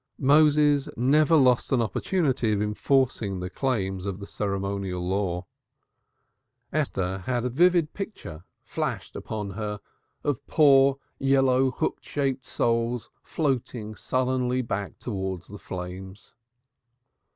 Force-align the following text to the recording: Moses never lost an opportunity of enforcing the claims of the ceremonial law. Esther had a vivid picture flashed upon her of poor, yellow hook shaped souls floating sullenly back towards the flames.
Moses 0.17 0.89
never 0.97 1.35
lost 1.35 1.71
an 1.71 1.79
opportunity 1.79 2.51
of 2.53 2.59
enforcing 2.59 3.39
the 3.39 3.51
claims 3.51 4.07
of 4.07 4.19
the 4.19 4.25
ceremonial 4.25 5.07
law. 5.07 5.45
Esther 6.73 7.19
had 7.19 7.45
a 7.45 7.51
vivid 7.51 7.93
picture 7.93 8.43
flashed 8.63 9.15
upon 9.15 9.51
her 9.51 9.79
of 10.23 10.43
poor, 10.47 10.97
yellow 11.19 11.69
hook 11.69 11.99
shaped 12.01 12.47
souls 12.47 13.11
floating 13.21 13.93
sullenly 13.93 14.63
back 14.63 14.97
towards 14.97 15.47
the 15.49 15.59
flames. 15.59 16.33